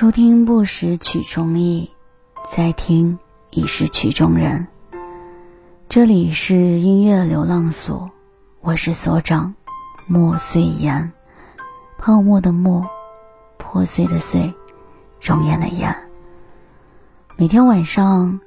[0.00, 1.90] 初听不识曲中意，
[2.50, 3.18] 再听
[3.50, 4.66] 已是曲中人。
[5.90, 8.10] 这里是音乐流浪所，
[8.62, 9.54] 我是所长
[10.06, 11.12] 莫碎言，
[11.98, 12.88] 泡沫的沫，
[13.58, 14.54] 破碎的碎，
[15.20, 15.94] 容颜的颜。
[17.36, 18.40] 每天晚上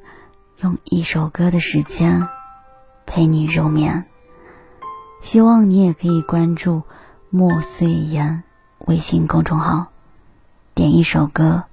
[0.58, 2.28] 用一首歌的时间
[3.06, 4.06] 陪你入眠，
[5.22, 6.82] 希望你也可以关注
[7.30, 8.42] 莫碎言
[8.80, 9.93] 微信公众号。
[10.76, 11.64] 点一首歌，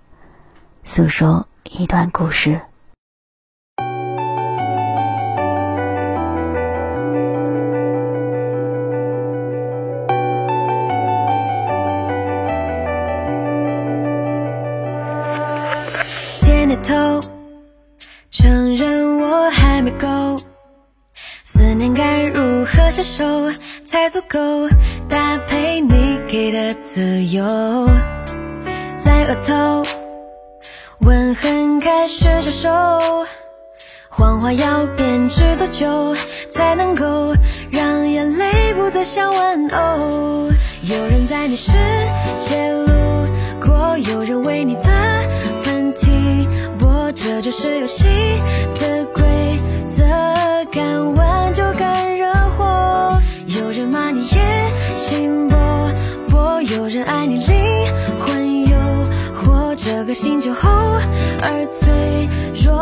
[0.84, 2.60] 诉说一段故事。
[16.42, 17.18] 点点头，
[18.28, 20.08] 承认我还没够。
[21.44, 23.50] 思念该如何下手，
[23.86, 24.68] 才足够
[25.08, 27.42] 搭配你给的自由？
[29.00, 29.82] 在额头，
[31.00, 32.68] 吻痕开始消瘦，
[34.08, 36.14] 谎话要编织多久
[36.50, 37.34] 才能够
[37.72, 40.50] 让眼泪不再像玩偶？
[40.82, 41.72] 有人在你世
[42.38, 42.86] 界路
[43.60, 45.22] 过，有人为你的
[45.66, 46.46] 问题
[46.80, 48.06] 我，这就是游戏
[59.90, 60.70] 这个星球后
[61.42, 62.28] 而脆
[62.64, 62.72] 弱，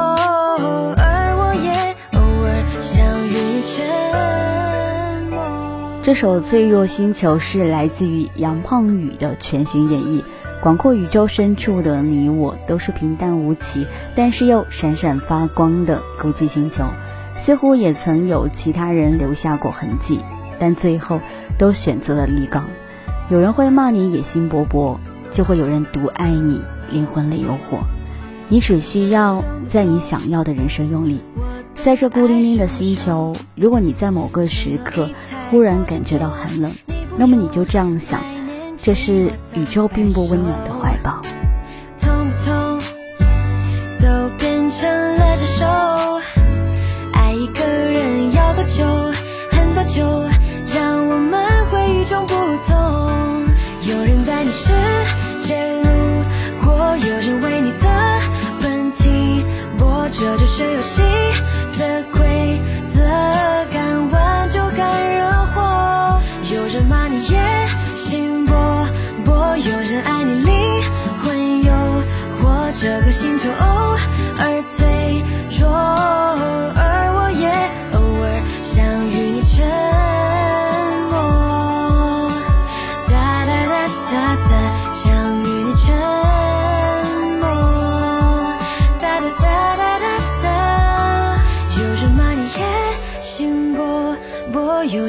[0.98, 5.42] 而我也偶尔想与你沉默。
[6.03, 10.23] 这首《脆弱星球》是来自于杨胖宇的全新演绎。
[10.62, 16.84] 广阔宇宙深处的你我，都是平淡无奇，但是又闪闪发光的孤寂星球。
[17.39, 20.20] 似乎也曾有其他人留下过痕迹，
[20.59, 21.22] 但最后
[21.56, 22.67] 都选择了离岗。
[23.31, 24.98] 有人会骂你野心勃勃，
[25.31, 26.61] 就会有人独爱你。
[26.91, 27.78] 灵魂里有火，
[28.48, 31.20] 你只需要在你想要的人生用力。
[31.75, 35.09] 在这孤零零的星球，如果你在某个时刻
[35.50, 36.72] 忽然感觉到寒冷，
[37.16, 38.21] 那么你就这样想：
[38.76, 41.21] 这是宇宙并不温暖的怀抱。
[42.00, 42.81] 痛不痛？
[44.00, 44.06] 都
[44.38, 45.65] 变成了接受。
[47.12, 48.84] 爱一个人要多久？
[49.50, 50.03] 很多久，
[50.75, 52.34] 让我们会与众不
[52.66, 53.47] 同。
[53.82, 54.75] 有人在你身
[60.19, 61.01] 这就是游戏
[61.79, 62.53] 的规
[62.89, 63.01] 则，
[63.73, 66.21] 敢玩就敢惹祸。
[66.53, 67.39] 有人骂你野
[67.95, 68.53] 心勃
[69.25, 70.83] 勃，有人爱你灵
[71.23, 71.73] 魂有
[72.41, 73.97] 火，这个星球偶
[74.41, 74.88] 尔脆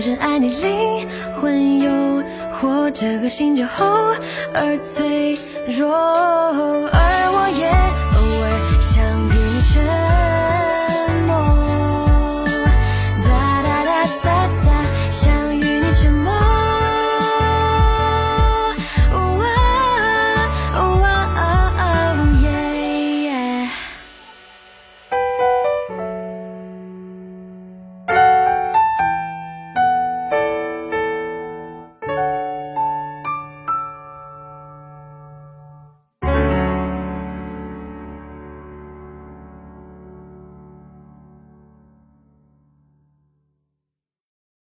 [0.09, 1.07] 深爱你灵
[1.39, 3.85] 魂有火，这个星球厚
[4.55, 5.35] 而脆
[5.67, 8.08] 弱，而我也。